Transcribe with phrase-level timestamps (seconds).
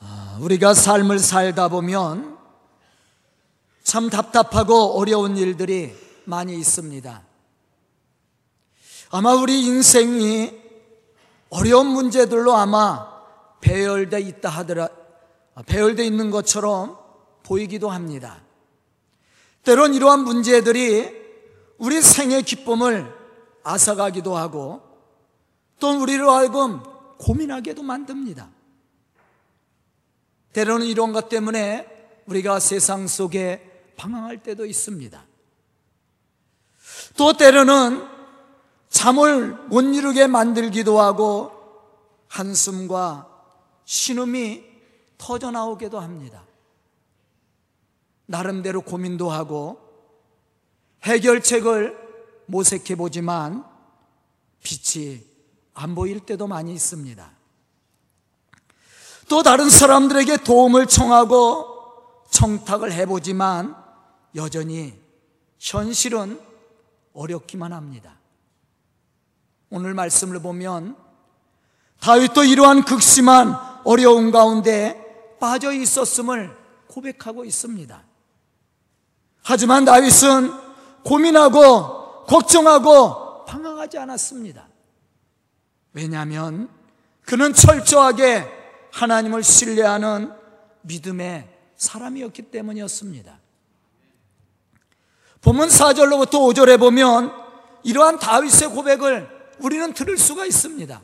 [0.00, 2.38] 아, 우리가 삶을 살다 보면
[3.82, 7.22] 참 답답하고 어려운 일들이 많이 있습니다.
[9.10, 10.58] 아마 우리 인생이
[11.50, 13.08] 어려운 문제들로 아마
[13.60, 14.88] 배열돼 있다 하더라,
[15.66, 16.96] 배열돼 있는 것처럼
[17.42, 18.40] 보이기도 합니다.
[19.64, 21.20] 때론 이러한 문제들이
[21.78, 23.12] 우리 생의 기쁨을
[23.64, 24.80] 앗아가기도 하고
[25.78, 26.82] 또 우리로 하여금
[27.18, 28.59] 고민하게도 만듭니다.
[30.52, 31.86] 때로는 이런 것 때문에
[32.26, 35.24] 우리가 세상 속에 방황할 때도 있습니다.
[37.16, 38.06] 또 때로는
[38.88, 41.52] 잠을 못 이루게 만들기도 하고
[42.28, 43.28] 한숨과
[43.84, 44.64] 신음이
[45.18, 46.44] 터져 나오기도 합니다.
[48.26, 49.80] 나름대로 고민도 하고
[51.02, 51.96] 해결책을
[52.46, 53.64] 모색해 보지만
[54.62, 55.24] 빛이
[55.74, 57.39] 안 보일 때도 많이 있습니다.
[59.30, 63.76] 또 다른 사람들에게 도움을 청하고 청탁을 해보지만
[64.34, 65.00] 여전히
[65.60, 66.40] 현실은
[67.14, 68.18] 어렵기만 합니다.
[69.70, 70.96] 오늘 말씀을 보면
[72.00, 76.56] 다윗도 이러한 극심한 어려움 가운데 빠져 있었음을
[76.88, 78.02] 고백하고 있습니다.
[79.44, 80.52] 하지만 다윗은
[81.04, 84.66] 고민하고 걱정하고 방황하지 않았습니다.
[85.92, 86.68] 왜냐하면
[87.22, 88.59] 그는 철저하게
[88.92, 90.32] 하나님을 신뢰하는
[90.82, 93.38] 믿음의 사람이었기 때문이었습니다.
[95.40, 97.32] 본문 4절로부터 5절에 보면
[97.82, 99.28] 이러한 다윗의 고백을
[99.60, 101.00] 우리는 들을 수가 있습니다.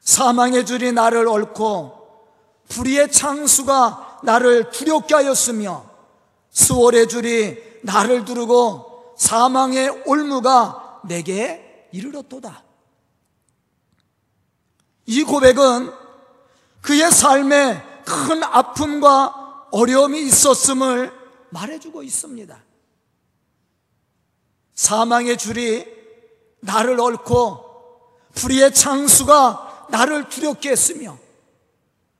[0.00, 2.02] 사망의 줄이 나를 얽고
[2.68, 5.90] 불의의 창수가 나를 두렵게 하였으며
[6.50, 12.62] 수월의 줄이 나를 두르고 사망의 올무가 내게 이르렀도다.
[15.06, 16.01] 이 고백은
[16.82, 21.12] 그의 삶에 큰 아픔과 어려움이 있었음을
[21.50, 22.62] 말해주고 있습니다.
[24.74, 25.86] 사망의 줄이
[26.60, 27.72] 나를 얽고
[28.34, 31.18] 불의의 창수가 나를 두렵게 했으며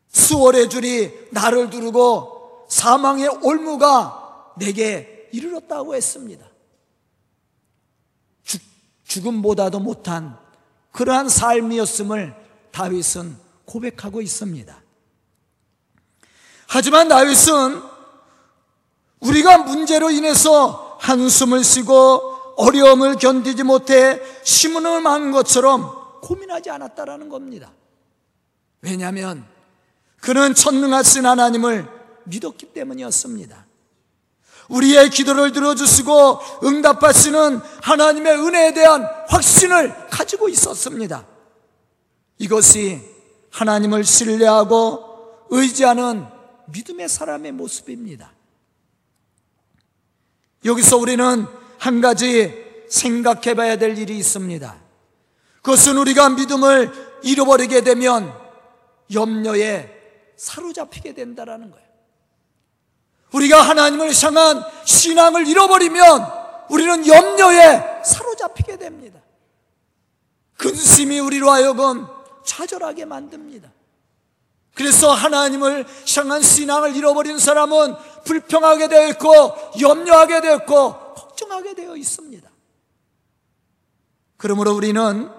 [0.08, 6.46] 수월의 줄이 나를 두르고 사망의 올무가 내게 이르렀다고 했습니다.
[8.44, 8.60] 죽,
[9.04, 10.38] 죽음보다도 못한
[10.92, 12.36] 그러한 삶이었음을
[12.70, 13.36] 다윗은
[13.72, 14.82] 고백하고 있습니다.
[16.68, 17.82] 하지만 다윗은
[19.20, 27.72] 우리가 문제로 인해서 한숨을 쉬고 어려움을 견디지 못해 심은을 만 것처럼 고민하지 않았다라는 겁니다.
[28.82, 29.46] 왜냐하면
[30.20, 31.88] 그는 천능하신 하나님을
[32.24, 33.66] 믿었기 때문이었습니다.
[34.68, 41.26] 우리의 기도를 들어주시고 응답하시는 하나님의 은혜에 대한 확신을 가지고 있었습니다.
[42.38, 43.11] 이것이
[43.52, 46.26] 하나님을 신뢰하고 의지하는
[46.66, 48.32] 믿음의 사람의 모습입니다.
[50.64, 51.46] 여기서 우리는
[51.78, 54.80] 한 가지 생각해 봐야 될 일이 있습니다.
[55.56, 56.92] 그것은 우리가 믿음을
[57.22, 58.32] 잃어버리게 되면
[59.12, 59.90] 염려에
[60.36, 61.86] 사로잡히게 된다라는 거예요.
[63.32, 69.20] 우리가 하나님을 향한 신앙을 잃어버리면 우리는 염려에 사로잡히게 됩니다.
[70.56, 72.06] 근심이 우리로 하여금
[72.44, 73.70] 좌절하게 만듭니다.
[74.74, 75.86] 그래서 하나님을
[76.16, 77.94] 향한 신앙을 잃어버린 사람은
[78.24, 82.50] 불평하게 되어 있고 염려하게 되어 있고 걱정하게 되어 있습니다.
[84.38, 85.30] 그러므로 우리는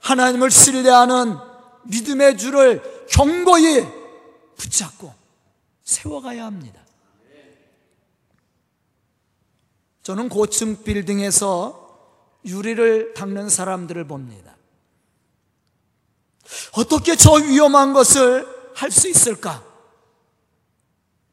[0.00, 1.36] 하나님을 신뢰하는
[1.84, 3.86] 믿음의 줄을 경고히
[4.56, 5.12] 붙잡고
[5.84, 6.82] 세워가야 합니다.
[10.02, 11.82] 저는 고층 빌딩에서
[12.44, 14.51] 유리를 닦는 사람들을 봅니다.
[16.72, 19.62] 어떻게 저 위험한 것을 할 수 있을까?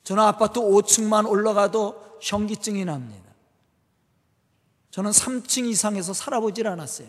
[0.03, 3.29] 저는 아파트 5층만 올라가도 현기증이 납니다.
[4.91, 7.07] 저는 3층 이상에서 살아보질 않았어요.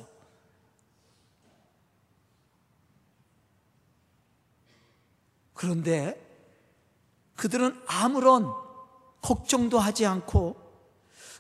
[5.55, 6.27] 그런데
[7.37, 8.53] 그들은 아무런
[9.23, 10.57] 걱정도 하지 않고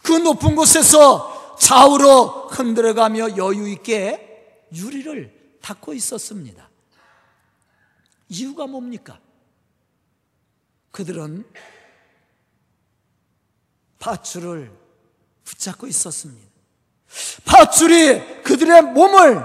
[0.02, 6.68] 그 높은 곳에서 좌우로 흔들어가며 여유 있게 유리를 닦고 있었습니다.
[8.28, 9.18] 이유가 뭡니까?
[10.90, 11.44] 그들은
[13.98, 14.72] 밧줄을
[15.44, 16.48] 붙잡고 있었습니다.
[17.44, 19.44] 밧줄이 그들의 몸을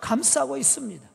[0.00, 1.08] 감싸고 있습니다.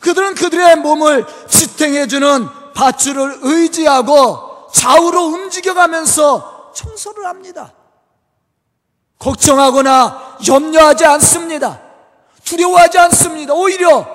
[0.00, 7.74] 그들은 그들의 몸을 지탱해주는 밧줄을 의지하고 좌우로 움직여가면서 청소를 합니다.
[9.18, 11.87] 걱정하거나 염려하지 않습니다.
[12.48, 13.52] 두려워하지 않습니다.
[13.52, 14.06] 오히려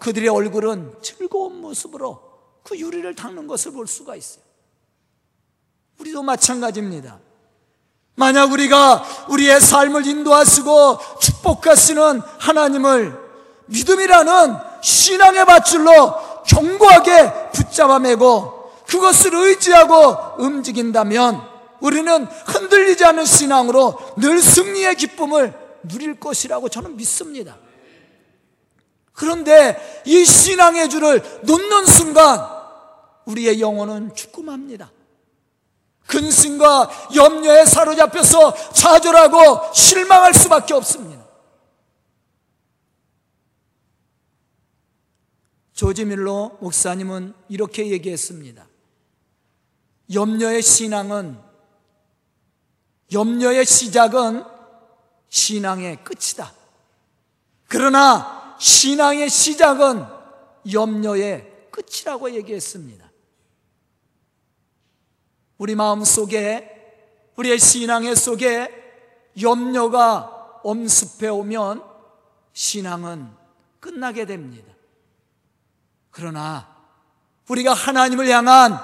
[0.00, 2.20] 그들의 얼굴은 즐거운 모습으로
[2.64, 4.42] 그 유리를 닦는 것을 볼 수가 있어요.
[6.00, 7.20] 우리도 마찬가지입니다.
[8.16, 13.16] 만약 우리가 우리의 삶을 인도하시고 축복하시는 하나님을
[13.66, 21.40] 믿음이라는 신앙의 밧줄로 견고하게 붙잡아 매고 그것을 의지하고 움직인다면
[21.80, 25.54] 우리는 흔들리지 않는 신앙으로 늘 승리의 기쁨을
[25.84, 27.56] 누릴 것이라고 저는 믿습니다.
[29.16, 32.46] 그런데 이 신앙의 줄을 놓는 순간
[33.24, 34.92] 우리의 영혼은 죽음합니다.
[36.06, 41.24] 근심과 염려에 사로잡혀서 좌절하고 실망할 수밖에 없습니다.
[45.72, 48.66] 조지밀로 목사님은 이렇게 얘기했습니다.
[50.12, 51.40] 염려의 신앙은
[53.12, 54.44] 염려의 시작은
[55.30, 56.52] 신앙의 끝이다.
[57.66, 60.06] 그러나 신앙의 시작은
[60.72, 63.10] 염려의 끝이라고 얘기했습니다.
[65.58, 66.72] 우리 마음 속에,
[67.36, 68.70] 우리의 신앙의 속에
[69.40, 71.82] 염려가 엄습해 오면
[72.52, 73.30] 신앙은
[73.80, 74.72] 끝나게 됩니다.
[76.10, 76.74] 그러나
[77.48, 78.78] 우리가 하나님을 향한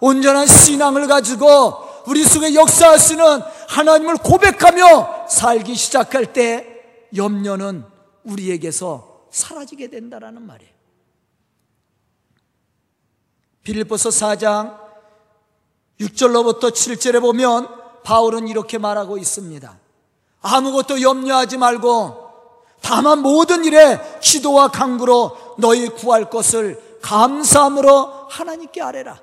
[0.00, 7.84] 온전한 신앙을 가지고 우리 속에 역사하시는 하나님을 고백하며 살기 시작할 때 염려는
[8.26, 10.72] 우리에게서 사라지게 된다라는 말이에요.
[13.62, 14.78] 빌립보서 4장
[16.00, 17.68] 6절로부터 7절에 보면
[18.04, 19.78] 바울은 이렇게 말하고 있습니다.
[20.40, 22.26] 아무것도 염려하지 말고
[22.80, 29.20] 다만 모든 일에 기도와 강구로 너희 구할 것을 감사함으로 하나님께 아뢰라.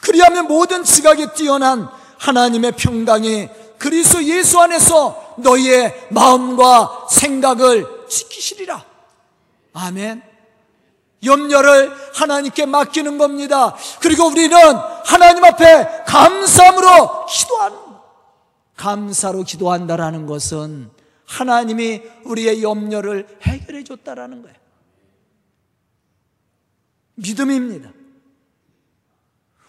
[0.00, 1.88] 그리하면 모든 지각이 뛰어난
[2.18, 3.48] 하나님의 평강이
[3.78, 8.84] 그리스도 예수 안에서 너희의 마음과 생각을 지키시리라.
[9.72, 10.22] 아멘.
[11.24, 13.76] 염려를 하나님께 맡기는 겁니다.
[14.00, 14.56] 그리고 우리는
[15.04, 17.78] 하나님 앞에 감사함으로 기도하는
[18.76, 20.90] 감사로 기도한다라는 것은
[21.26, 24.56] 하나님이 우리의 염려를 해결해 줬다라는 거예요.
[27.16, 27.92] 믿음입니다.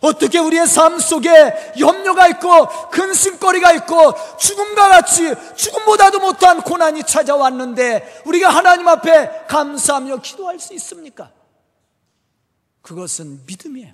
[0.01, 8.50] 어떻게 우리의 삶 속에 염려가 있고 근심거리가 있고 죽음과 같이 죽음보다도 못한 고난이 찾아왔는데 우리가
[8.50, 11.30] 하나님 앞에 감사하며 기도할 수 있습니까?
[12.81, 13.94] 그것은 믿음이에요.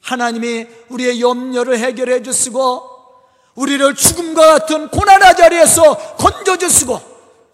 [0.00, 2.90] 하나님이 우리의 염려를 해결해 주시고
[3.56, 7.00] 우리를 죽음과 같은 고난의 자리에서 건져 주시고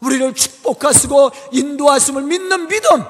[0.00, 3.04] 우리를 축복하시고 인도하심을 믿는 믿음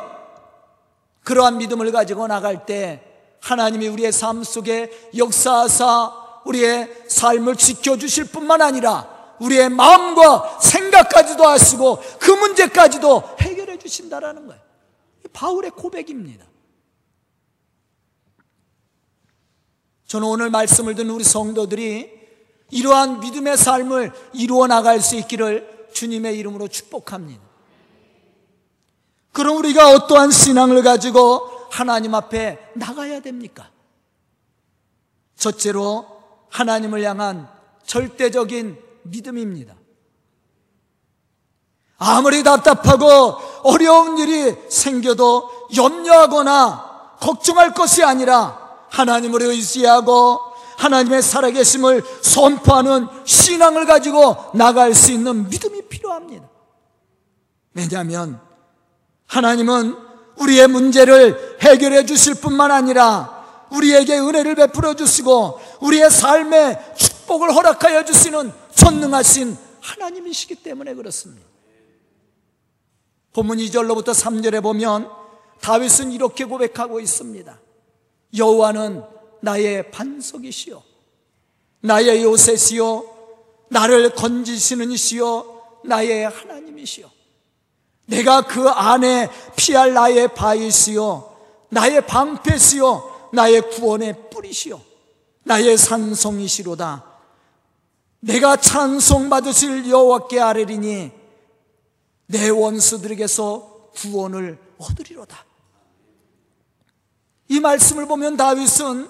[1.25, 3.09] 그러한 믿음을 가지고 나갈 때
[3.40, 9.08] 하나님이 우리의 삶 속에 역사하사 우리의 삶을 지켜주실 뿐만 아니라
[9.40, 14.60] 우리의 마음과 생각까지도 하시고 그 문제까지도 해결해 주신다라는 거예요.
[15.32, 16.44] 바울의 고백입니다.
[20.06, 22.10] 저는 오늘 말씀을 듣는 우리 성도들이
[22.70, 27.40] 이러한 믿음의 삶을 이루어 나갈 수 있기를 주님의 이름으로 축복합니다.
[29.32, 33.70] 그럼 우리가 어떠한 신앙을 가지고 하나님 앞에 나가야 됩니까?
[35.37, 36.06] 첫째로
[36.50, 37.49] 하나님을 향한
[37.87, 39.75] 절대적인 믿음입니다.
[41.96, 48.58] 아무리 답답하고 어려운 일이 생겨도 염려하거나 걱정할 것이 아니라
[48.91, 50.41] 하나님을 의지하고
[50.79, 56.48] 하나님의 살아계심을 선포하는 신앙을 가지고 나갈 수 있는 믿음이 필요합니다.
[57.74, 58.41] 왜냐하면
[59.27, 60.09] 하나님은
[60.41, 68.53] 우리의 문제를 해결해 주실 뿐만 아니라 우리에게 은혜를 베풀어 주시고 우리의 삶에 축복을 허락하여 주시는
[68.75, 71.47] 전능하신 하나님이시기 때문에 그렇습니다.
[73.32, 75.09] 본문 2절로부터 3절에 보면
[75.61, 77.61] 다윗은 이렇게 고백하고 있습니다.
[78.37, 79.05] 여호와는
[79.41, 80.82] 나의 반석이시요
[81.82, 83.05] 나의 요새시요
[83.69, 87.11] 나를 건지시는 이시요 나의 하나님이시요
[88.10, 91.32] 내가 그 안에 피할 나의 바위시요
[91.69, 94.81] 나의 방패시요 나의 구원의 뿌리시요
[95.44, 97.05] 나의 산성이시로다
[98.19, 101.12] 내가 찬송받으실 여호와께 아뢰리니
[102.26, 105.44] 내 원수들에게서 구원을 얻으리로다
[107.48, 109.08] 이 말씀을 보면 다윗은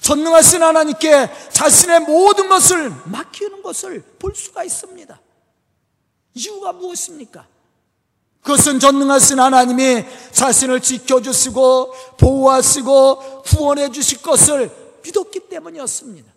[0.00, 5.20] 전능하신 하나님께 자신의 모든 것을 맡기는 것을 볼 수가 있습니다.
[6.34, 7.46] 이유가 무엇입니까?
[8.42, 14.70] 그것은 전능하신 하나님이 자신을 지켜주시고 보호하시고 구원해 주실 것을
[15.02, 16.32] 믿었기 때문이었습니다.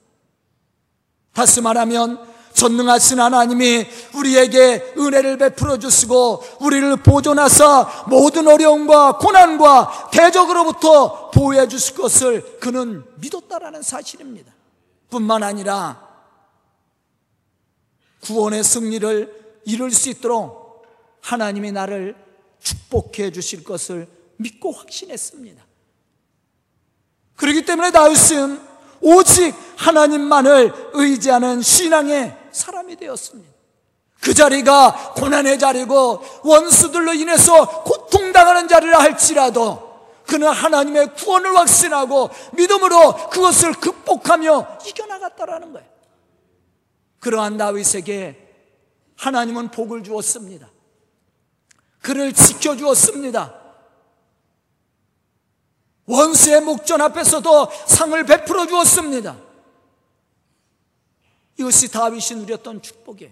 [1.33, 11.67] 다시 말하면 전능하신 하나님이 우리에게 은혜를 베풀어 주시고 우리를 보존하사 모든 어려움과 고난과 대적으로부터 보호해
[11.67, 14.53] 주실 것을 그는 믿었다라는 사실입니다.
[15.10, 16.01] 뿐만 아니라
[18.22, 20.62] 구원의 승리를 이룰 수 있도록
[21.24, 22.15] 하나님이 나를
[22.60, 25.63] 축복해 주실 것을 믿고 확신했습니다.
[27.36, 28.60] 그렇기 때문에 다윗은
[29.01, 33.51] 오직 하나님만을 의지하는 신앙의 사람이 되었습니다.
[34.22, 39.94] 그 자리가 고난의 자리고 원수들로 인해서 고통당하는 자리라 할지라도
[40.25, 45.88] 그는 하나님의 구원을 확신하고 믿음으로 그것을 극복하며 이겨나갔다라는 거예요.
[47.20, 48.39] 그러한 다윗에게
[49.18, 50.73] 하나님은 복을 주었습니다.
[52.03, 53.62] 그를 지켜주었습니다.
[56.05, 59.39] 원수의 목전 앞에서도 상을 베풀어 주었습니다.
[61.57, 63.31] 이것이 다윗이 누렸던 축복이에요.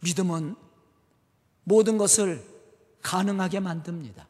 [0.00, 0.56] 믿음은
[1.62, 2.44] 모든 것을
[3.02, 4.26] 가능하게 만듭니다.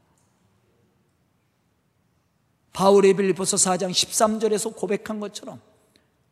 [2.74, 5.62] 바울의 빌리포서 4장 13절에서 고백한 것처럼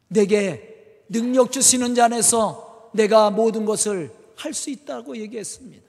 [0.09, 0.70] 내게
[1.11, 5.83] 능력 주시는 자 안에서 내가 모든 것을 할 수 있다고 얘기했습니다.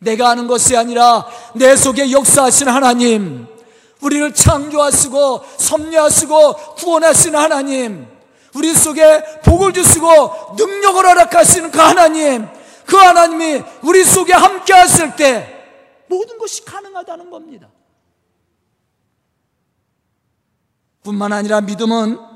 [0.00, 3.46] 내가 하는 것이 아니라 내 속에 역사하신 하나님,
[4.02, 8.06] 우리를 창조하시고 섭리하시고 구원하신 하나님,
[8.54, 12.46] 우리 속에 복을 주시고 능력을 허락하시는 그 하나님,
[12.84, 15.48] 그 하나님이 우리 속에 함께 하실 때
[16.08, 17.70] 모든 것이 가능하다는 겁니다.
[21.02, 22.31] 뿐만 아니라 믿음은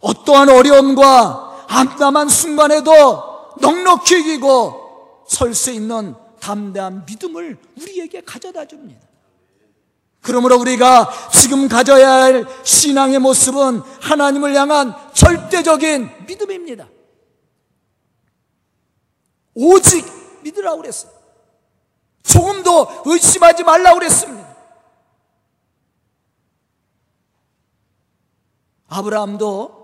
[0.00, 9.06] 어떠한 어려움과 암담한 순간에도 넉넉히 이기고 설 수 있는 담대한 믿음을 우리에게 가져다 줍니다.
[10.22, 16.88] 그러므로 우리가 지금 가져야 할 신앙의 모습은 하나님을 향한 절대적인 믿음입니다.
[19.54, 20.04] 오직
[20.42, 21.12] 믿으라고 그랬어요.
[22.22, 24.56] 조금도 의심하지 말라고 그랬습니다.
[28.88, 29.79] 아브라함도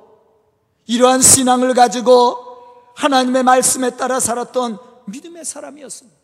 [0.86, 6.16] 이러한 신앙을 가지고 하나님의 말씀에 따라 살았던 믿음의 사람이었습니다.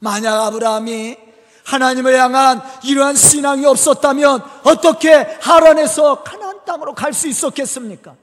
[0.00, 1.16] 만약 아브라함이
[1.64, 8.16] 하나님을 향한 이러한 신앙이 없었다면 어떻게 하란에서 가나안 땅으로 갈 수 있었겠습니까?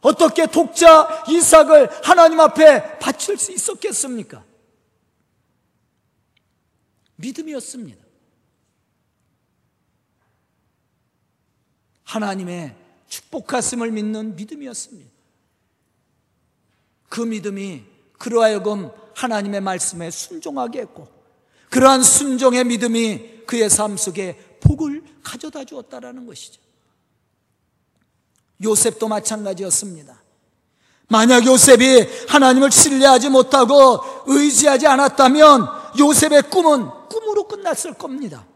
[0.00, 4.44] 어떻게 독자 이삭을 하나님 앞에 바칠 수 있었겠습니까?
[7.16, 8.04] 믿음이었습니다.
[12.04, 15.10] 하나님의 축복하심을 믿는 믿음이었습니다.
[17.08, 17.84] 그 믿음이
[18.18, 21.08] 그로 하여금 하나님의 말씀에 순종하게 했고
[21.70, 26.60] 그러한 순종의 믿음이 그의 삶 속에 복을 가져다 주었다라는 것이죠.
[28.62, 30.22] 요셉도 마찬가지였습니다.
[31.08, 35.66] 만약 요셉이 하나님을 신뢰하지 못하고 의지하지 않았다면
[35.98, 38.46] 요셉의 꿈은 꿈으로 끝났을 겁니다.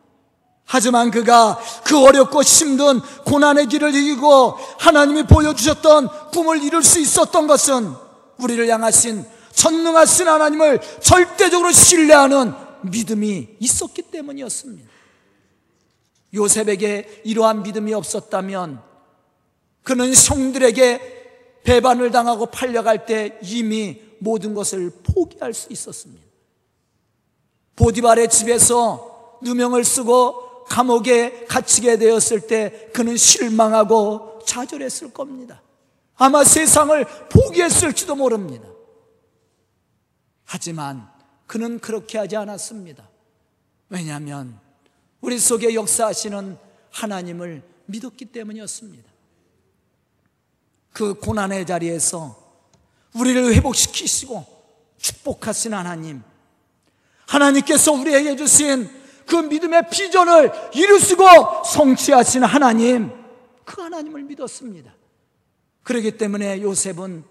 [0.72, 7.92] 하지만 그가 그 어렵고 힘든 고난의 길을 이기고 하나님이 보여주셨던 꿈을 이룰 수 있었던 것은
[8.38, 14.88] 우리를 향하신 전능하신 하나님을 절대적으로 신뢰하는 믿음이 있었기 때문이었습니다.
[16.34, 18.80] 요셉에게 이러한 믿음이 없었다면
[19.82, 26.24] 그는 형들에게 배반을 당하고 팔려갈 때 이미 모든 것을 포기할 수 있었습니다.
[27.74, 35.60] 보디발의 집에서 누명을 쓰고 감옥에 갇히게 되었을 때 그는 실망하고 좌절했을 겁니다.
[36.14, 38.68] 아마 세상을 포기했을지도 모릅니다.
[40.44, 41.10] 하지만
[41.48, 43.08] 그는 그렇게 하지 않았습니다.
[43.88, 44.60] 왜냐하면
[45.20, 46.56] 우리 속에 역사하시는
[46.92, 49.10] 하나님을 믿었기 때문이었습니다.
[50.92, 52.36] 그 고난의 자리에서
[53.14, 54.46] 우리를 회복시키시고
[54.98, 56.22] 축복하신 하나님,
[57.26, 58.99] 하나님께서 우리에게 주신
[59.30, 61.24] 그 믿음의 비전을 이루시고
[61.64, 63.12] 성취하신 하나님,
[63.64, 64.92] 그 하나님을 믿었습니다.
[65.84, 67.22] 그렇기 때문에 요셉은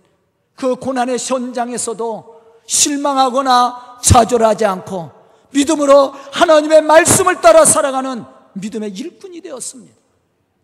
[0.56, 5.12] 그 고난의 현장에서도 실망하거나 좌절하지 않고
[5.52, 9.94] 믿음으로 하나님의 말씀을 따라 살아가는 믿음의 일꾼이 되었습니다.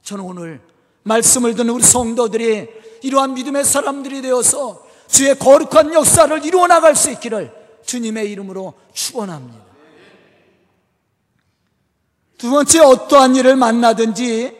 [0.04, 0.62] 저는 오늘
[1.04, 2.70] 말씀을 듣는 우리 성도들이
[3.02, 7.54] 이러한 믿음의 사람들이 되어서 주의 거룩한 역사를 이루어 나갈 수 있기를
[7.86, 9.65] 주님의 이름으로 축원합니다.
[12.38, 14.56] 두 번째 어떠한 일을 만나든지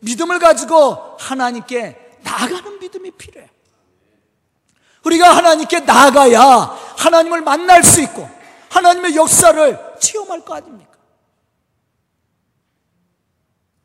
[0.00, 3.50] 믿음을 가지고 하나님께 나가는 믿음이 필요해요.
[5.04, 6.40] 우리가 하나님께 나가야
[6.96, 8.28] 하나님을 만날 수 있고
[8.70, 10.90] 하나님의 역사를 체험할 거 아닙니까?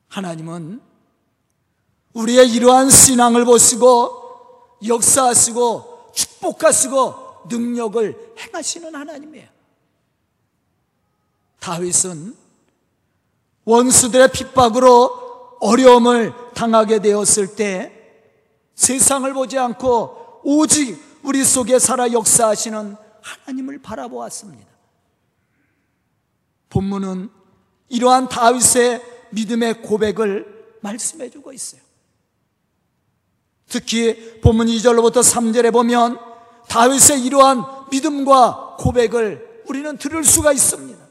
[0.10, 0.82] 하나님은
[2.14, 4.24] 우리의 이러한 신앙을 보시고
[4.86, 9.50] 역사하시고 축복하시고 능력을 행하시는 하나님이에요.
[11.60, 12.45] 다윗은
[13.66, 17.92] 원수들의 핍박으로 어려움을 당하게 되었을 때
[18.76, 24.70] 세상을 보지 않고 오직 우리 속에 살아 역사하시는 하나님을 바라보았습니다.
[26.70, 27.30] 본문은
[27.90, 31.82] 이러한 다윗의 믿음의 고백을 말씀해 주고 있어요.
[33.68, 36.20] 특히 본문 2절로부터 3절에 보면
[36.68, 41.05] 다윗의 이러한 믿음과 고백을 우리는 들을 수가 있습니다.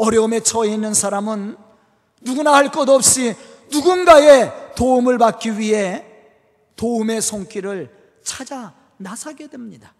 [0.00, 1.56] 어려움에 처해 있는 사람은
[2.22, 3.36] 누구나 할 것 없이
[3.70, 6.04] 누군가의 도움을 받기 위해
[6.76, 7.90] 도움의 손길을
[8.24, 9.94] 찾아 나서게 됩니다.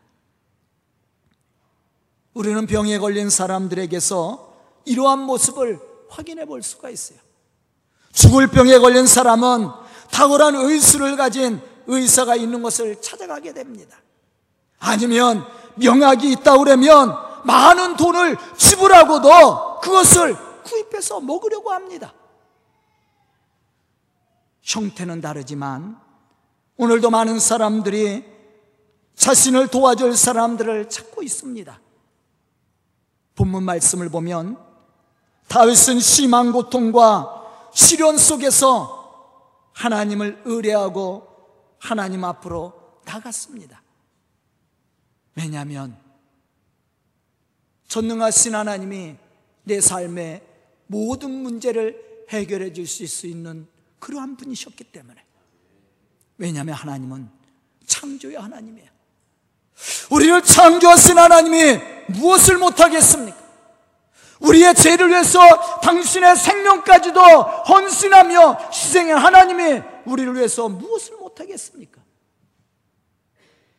[2.33, 4.55] 우리는 병에 걸린 사람들에게서
[4.87, 5.79] 이러한 모습을
[6.09, 7.19] 확인해 볼 수가 있어요.
[8.13, 9.69] 죽을 병에 걸린 사람은
[10.11, 13.99] 탁월한 의술을 가진 의사가 있는 것을 찾아가게 됩니다.
[14.79, 15.45] 아니면
[15.77, 22.13] 명약이 있다 그러면 많은 돈을 지불하고도 그것을 구입해서 먹으려고 합니다.
[24.63, 26.01] 형태는 다르지만
[26.77, 28.25] 오늘도 많은 사람들이
[29.15, 31.81] 자신을 도와줄 사람들을 찾고 있습니다.
[33.35, 34.59] 본문 말씀을 보면
[35.49, 37.41] 다윗은 심한 고통과
[37.73, 41.27] 시련 속에서 하나님을 의뢰하고
[41.79, 42.73] 하나님 앞으로
[43.05, 43.83] 나갔습니다.
[45.35, 45.97] 왜냐하면
[47.91, 49.17] 전능하신 하나님이
[49.65, 50.43] 내 삶의
[50.87, 53.67] 모든 문제를 해결해 주실 수 있는
[53.99, 55.23] 그러한 분이셨기 때문에
[56.39, 57.29] 왜냐하면 하나님은
[57.87, 58.89] 창조의 하나님이에요.
[60.11, 61.81] 우리를 창조하신 하나님이
[62.11, 63.37] 무엇을 못하겠습니까?
[64.39, 65.41] 우리의 죄를 위해서
[65.81, 72.01] 당신의 생명까지도 헌신하며 희생한 하나님이 우리를 위해서 무엇을 못하겠습니까?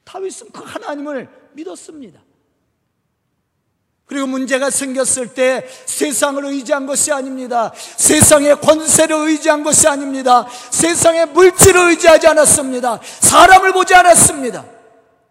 [0.03, 2.21] 다윗은 그 하나님을 믿었습니다.
[4.11, 7.71] 그리고 문제가 생겼을 때 세상을 의지한 것이 아닙니다.
[7.95, 10.45] 세상의 권세를 의지한 것이 아닙니다.
[10.69, 12.99] 세상의 물질을 의지하지 않았습니다.
[13.21, 14.65] 사람을 보지 않았습니다.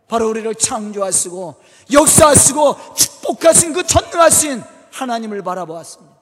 [0.08, 1.56] 바로 우리를 창조하시고
[1.92, 6.16] 역사하시고 축복하신 그 전능하신 하나님을 바라보았습니다.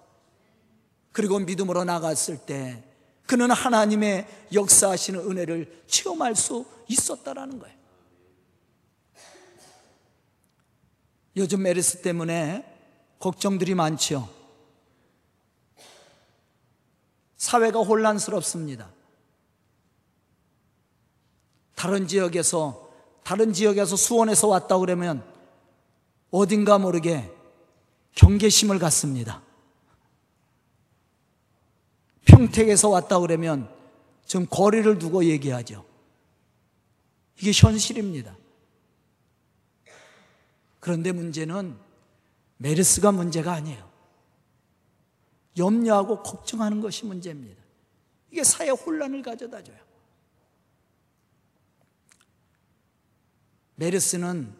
[1.12, 2.82] 그리고 믿음으로 나갔을 때
[3.28, 7.77] 그는 하나님의 역사하시는 은혜를 체험할 수 있었다라는 거예요.
[11.38, 12.64] 요즘 메르스 때문에
[13.20, 14.28] 걱정들이 많죠.
[17.36, 18.90] 사회가 혼란스럽습니다.
[21.76, 22.90] 다른 지역에서
[23.22, 25.24] 다른 지역에서 수원에서 왔다 그러면
[26.32, 27.30] 어딘가 모르게
[28.16, 29.42] 경계심을 갖습니다.
[32.24, 33.72] 평택에서 왔다 그러면
[34.26, 35.84] 좀 거리를 두고 얘기하죠.
[37.40, 38.36] 이게 현실입니다.
[40.88, 41.78] 그런데 문제는
[42.56, 43.86] 메르스가 문제가 아니에요.
[45.58, 47.62] 염려하고 걱정하는 것이 문제입니다.
[48.30, 49.76] 이게 사회 혼란을 가져다 줘요.
[53.74, 54.54] 메르스는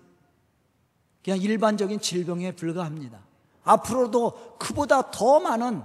[1.24, 3.26] 그냥 일반적인 질병에 불과합니다.
[3.64, 5.82] 앞으로도 그보다 더 많은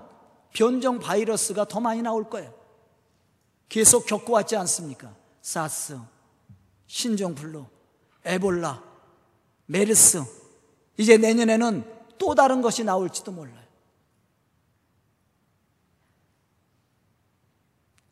[0.52, 2.54] 변종 바이러스가 더 많이 나올 거예요.
[3.70, 5.16] 계속 겪어왔지 않습니까?
[5.42, 5.98] 사스,
[6.88, 7.66] 신종플루,
[8.26, 8.93] 에볼라,
[9.65, 10.23] 메르스.
[10.97, 13.63] 이제 내년에는 또 다른 것이 나올지도 몰라요.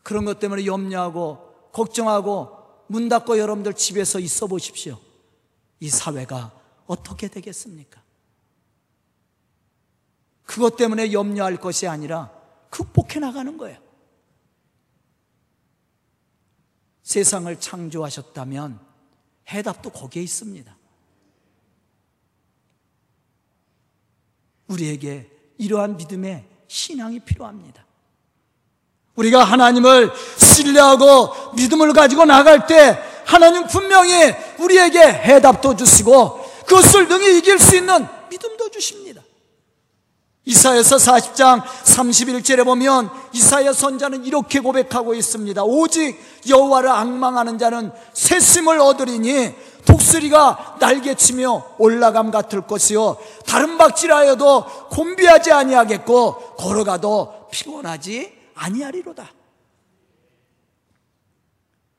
[0.03, 4.99] 그런 것 때문에 염려하고 걱정하고 문 닫고 여러분들 집에서 있어 보십시오.
[5.79, 6.51] 이 사회가
[6.85, 8.01] 어떻게 되겠습니까?
[10.43, 12.29] 그것 때문에 염려할 것이 아니라
[12.69, 13.79] 극복해 나가는 거예요.
[17.03, 18.79] 세상을 창조하셨다면
[19.49, 20.80] 해답도 거기에 있습니다.
[24.71, 27.85] 우리에게 이러한 믿음의 신앙이 필요합니다.
[29.15, 34.13] 우리가 하나님을 신뢰하고 믿음을 가지고 나갈 때 하나님 분명히
[34.59, 39.21] 우리에게 해답도 주시고 그것을 능히 이길 수 있는 믿음도 주십니다.
[40.43, 45.63] 이사야서 40장 31절에 보면 이사야 선자는 이렇게 고백하고 있습니다.
[45.63, 49.53] 오직 여호와를 악망하는 자는 새심을 얻으리니
[49.85, 59.29] 독수리가 날개치며 올라감 같을 것이요 다른 박질하여도 곤비하지 아니하겠고 걸어가도 피곤하지 아니하리로다.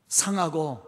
[0.07, 0.79] 상하고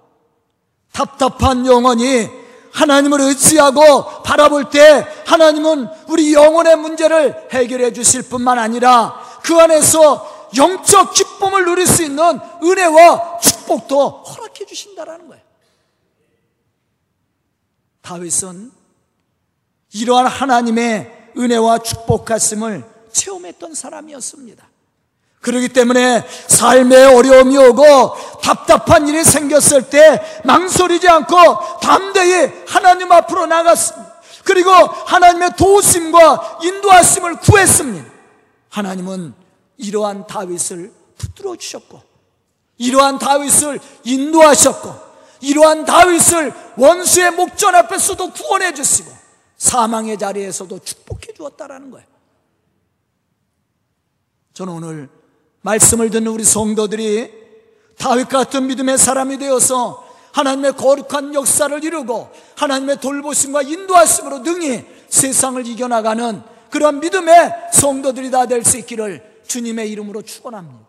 [0.93, 2.29] 답답한 영혼이
[2.71, 11.13] 하나님을 의지하고 바라볼 때 하나님은 우리 영혼의 문제를 해결해 주실 뿐만 아니라 그 안에서 영적
[11.13, 15.44] 기쁨을 누릴 수 있는 은혜와 축복도 허락해 주신다라는 거예요.
[18.05, 18.71] 다윗은
[19.93, 24.65] 이러한 하나님의 은혜와 축복하심을 체험했던 사람이었습니다.
[25.41, 34.15] 그렇기 때문에 삶에 어려움이 오고 답답한 일이 생겼을 때 망설이지 않고 담대히 하나님 앞으로 나갔습니다.
[34.43, 38.11] 그리고 하나님의 도우심과 인도하심을 구했습니다.
[38.69, 39.33] 하나님은
[39.77, 42.01] 이러한 다윗을 붙들어 주셨고
[42.77, 45.05] 이러한 다윗을 인도하셨고
[45.41, 49.11] 이러한 다윗을 원수의 목전 앞에서도 구원해 주시고
[49.57, 52.07] 사망의 자리에서도 축복해 주었다라는 거예요.
[54.53, 55.09] 저는 오늘
[55.61, 57.31] 말씀을 듣는 우리 성도들이
[57.97, 66.41] 다윗 같은 믿음의 사람이 되어서 하나님의 거룩한 역사를 이루고 하나님의 돌보심과 인도하심으로 능히 세상을 이겨나가는
[66.69, 70.85] 그런 믿음의 성도들이 다 될 수 있기를 주님의 이름으로 축원합니다.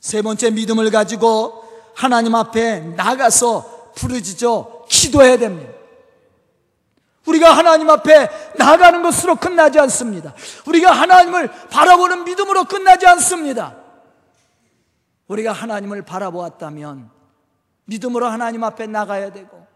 [0.00, 1.65] 세 번째 믿음을 가지고
[1.96, 5.72] 하나님 앞에 나가서 부르짖어 기도해야 됩니다.
[7.24, 10.34] 우리가 하나님 앞에 나가는 것으로 끝나지 않습니다.
[10.66, 13.76] 우리가 하나님을 바라보는 믿음으로 끝나지 않습니다.
[15.26, 17.10] 우리가 하나님을 바라보았다면
[17.86, 19.66] 믿음으로 하나님 앞에 나가야 되고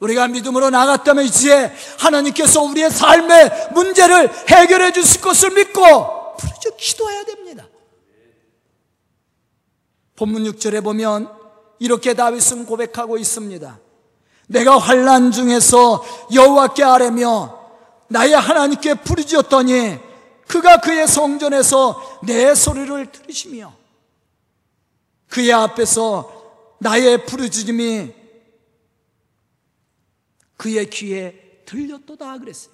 [0.00, 7.66] 우리가 믿음으로 나갔다면 이제 하나님께서 우리의 삶의 문제를 해결해 주실 것을 믿고 부르짖어 기도해야 됩니다.
[10.14, 11.37] 본문 6절에 보면
[11.78, 13.78] 이렇게 다윗은 고백하고 있습니다.
[14.48, 17.58] 내가 환란 중에서 여호와께 아뢰며
[18.08, 19.98] 나의 하나님께 부르짖었더니
[20.46, 23.74] 그가 그의 성전에서 내 소리를 들으시며
[25.28, 28.14] 그의 앞에서 나의 부르짖음이
[30.56, 32.72] 그의 귀에 들렸도다 그랬어요.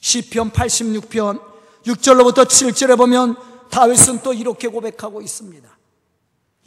[0.00, 1.40] 시편 86편
[1.84, 3.36] 6절로부터 7절에 보면
[3.70, 5.79] 다윗은 또 이렇게 고백하고 있습니다.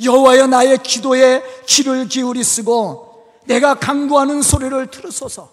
[0.01, 3.13] 여호와여 나의 기도에 귀를 기울이시고
[3.45, 5.51] 내가 강구하는 소리를 들으소서.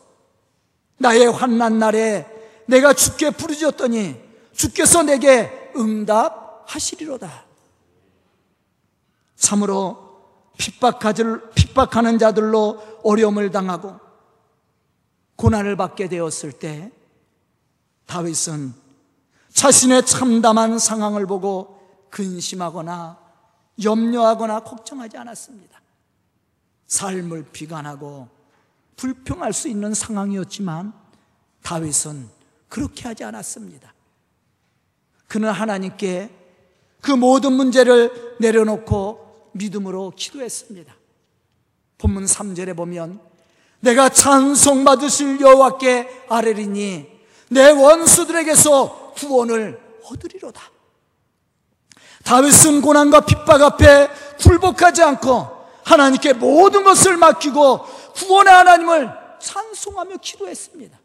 [0.99, 2.27] 나의 환난 날에
[2.67, 4.17] 내가 주께 부르짖었더니
[4.53, 7.45] 주께서 내게 응답하시리로다.
[9.37, 10.11] 참으로
[10.59, 13.99] 핍박하는 자들로 어려움을 당하고
[15.37, 16.93] 고난을 받게 되었을 때
[18.07, 18.75] 다윗은
[19.53, 23.19] 자신의 참담한 상황을 보고 근심하거나
[23.83, 25.81] 염려하거나 걱정하지 않았습니다.
[26.87, 28.29] 삶을 비관하고
[28.97, 30.93] 불평할 수 있는 상황이었지만
[31.63, 32.29] 다윗은
[32.69, 33.95] 그렇게 하지 않았습니다.
[35.29, 36.31] 그는 하나님께
[37.01, 40.95] 그 모든 문제를 내려놓고 믿음으로 기도했습니다.
[41.99, 43.21] 본문 3절에 보면
[43.81, 50.80] 내가 찬송 받으실 여호와께 아뢰리니 내 원수들에게서 구원을 얻으리로다.
[52.25, 55.49] 다윗은 고난과 핍박 앞에 굴복하지 않고
[55.85, 60.99] 하나님께 모든 것을 맡기고 구원의 하나님을 찬송하며 기도했습니다.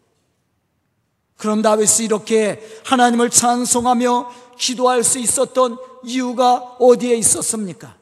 [1.37, 7.97] 그럼 다윗이 이렇게 하나님을 찬송하며 기도할 수 있었던 이유가 어디에 있었습니까?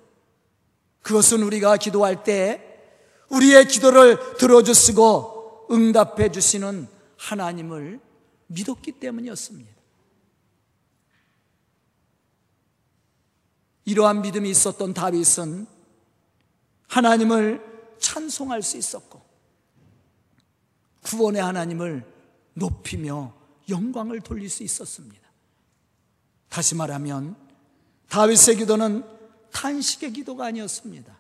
[1.02, 2.62] 그것은 우리가 기도할 때
[3.30, 8.00] 우리의 기도를 들어주시고 응답해 주시는 하나님을
[8.48, 9.72] 믿었기 때문이었습니다.
[13.86, 15.68] 이러한 믿음이 있었던 다윗은
[16.88, 19.22] 하나님을 찬송할 수 있었고
[21.04, 22.06] 구원의 하나님을
[22.54, 23.34] 높이며
[23.70, 25.22] 영광을 돌릴 수 있었습니다.
[26.50, 27.36] 다시 말하면
[28.10, 29.04] 다윗의 기도는
[29.52, 31.18] 탄식의 기도가 아니었습니다.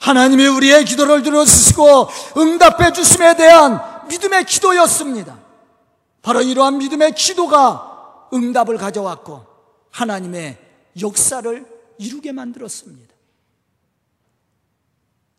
[0.00, 5.38] 하나님이 우리의 기도를 들어주시고 응답해 주심에 대한 믿음의 기도였습니다.
[6.22, 9.44] 바로 이러한 믿음의 기도가 응답을 가져왔고
[9.90, 10.69] 하나님의
[11.00, 13.14] 역사를 이루게 만들었습니다.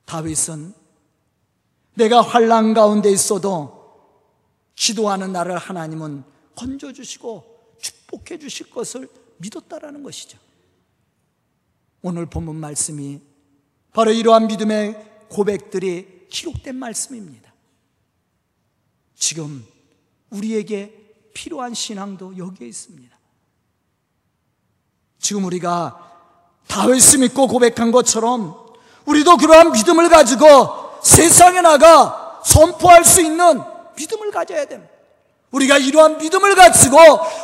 [0.05, 0.73] 다윗은
[1.95, 3.81] 내가 환란 가운데 있어도
[4.75, 6.23] 기도하는 나를 하나님은
[6.55, 10.37] 건져 주시고 축복해 주실 것을 믿었다라는 것이죠.
[12.01, 13.21] 오늘 본문 말씀이
[13.93, 17.53] 바로 이러한 믿음의 고백들이 기록된 말씀입니다.
[19.15, 19.65] 지금
[20.29, 23.10] 우리에게 필요한 신앙도 여기에 있습니다.
[25.21, 25.97] 지금 우리가
[26.67, 28.55] 다윗이 믿고 고백한 것처럼
[29.05, 33.61] 우리도 그러한 믿음을 가지고 세상에 나가 선포할 수 있는
[33.95, 34.91] 믿음을 가져야 됩니다.
[35.51, 36.97] 우리가 이러한 믿음을 가지고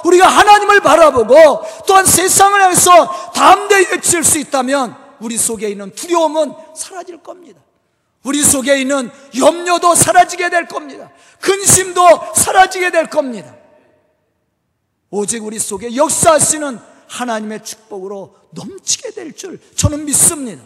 [0.05, 7.21] 우리가 하나님을 바라보고 또한 세상을 향해서 담대히 외칠 수 있다면 우리 속에 있는 두려움은 사라질
[7.21, 7.59] 겁니다.
[8.23, 11.11] 우리 속에 있는 염려도 사라지게 될 겁니다.
[11.41, 13.55] 근심도 사라지게 될 겁니다.
[15.09, 20.63] 오직 우리 속에 역사하시는 하나님의 축복으로 넘치게 될 줄 저는 믿습니다.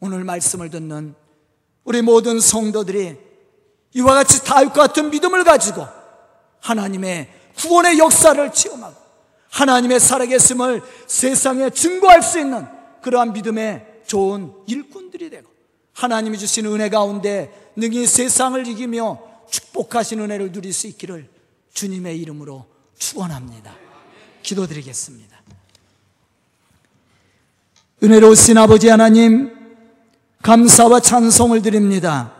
[0.00, 1.14] 오늘 말씀을 듣는
[1.84, 3.16] 우리 모든 성도들이
[3.94, 5.86] 이와 같이 다윗과 같은 믿음을 가지고
[6.60, 8.96] 하나님의 구원의 역사를 체험하고
[9.50, 12.66] 하나님의 살아계심을 세상에 증거할 수 있는
[13.02, 15.50] 그러한 믿음의 좋은 일꾼들이 되고
[15.92, 19.18] 하나님이 주신 은혜 가운데 능히 세상을 이기며
[19.50, 21.28] 축복하신 은혜를 누릴 수 있기를
[21.74, 22.66] 주님의 이름으로
[22.98, 23.89] 축원합니다.
[24.42, 25.40] 기도드리겠습니다.
[28.02, 29.50] 은혜로우신 아버지 하나님
[30.42, 32.32] 감사와 찬송을 드립니다.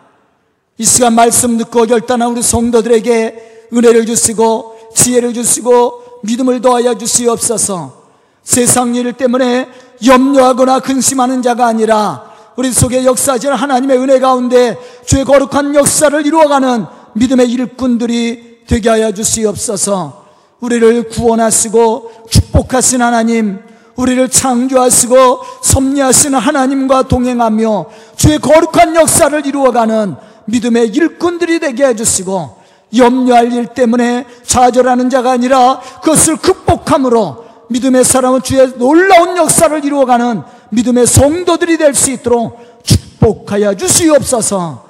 [0.79, 8.09] 이 시간 말씀 듣고 결단한 우리 성도들에게 은혜를 주시고 지혜를 주시고 믿음을 더하여 주시옵소서.
[8.43, 9.69] 세상 일 때문에
[10.05, 17.51] 염려하거나 근심하는 자가 아니라 우리 속에 역사하시는 하나님의 은혜 가운데 죄 거룩한 역사를 이루어가는 믿음의
[17.51, 20.20] 일꾼들이 되게 하여 주시옵소서.
[20.61, 23.61] 우리를 구원하시고 축복하신 하나님,
[23.97, 32.61] 우리를 창조하시고 섭리하시는 하나님과 동행하며 주의 거룩한 역사를 이루어가는 믿음의 일꾼들이 되게 해주시고
[32.97, 41.07] 염려할 일 때문에 좌절하는 자가 아니라 그것을 극복함으로 믿음의 사람은 주의 놀라운 역사를 이루어가는 믿음의
[41.07, 44.85] 성도들이 될 수 있도록 축복하여 주시옵소서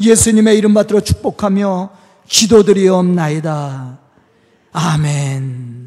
[0.00, 1.90] 예수님의 이름 받들어 축복하며
[2.28, 4.03] 기도드리옵나이다.
[4.76, 5.83] 아멘.